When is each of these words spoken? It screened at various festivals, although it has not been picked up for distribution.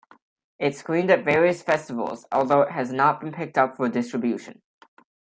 It 0.57 0.75
screened 0.75 1.11
at 1.11 1.23
various 1.23 1.61
festivals, 1.61 2.25
although 2.31 2.63
it 2.63 2.71
has 2.71 2.91
not 2.91 3.21
been 3.21 3.31
picked 3.31 3.55
up 3.55 3.75
for 3.77 3.87
distribution. 3.87 4.63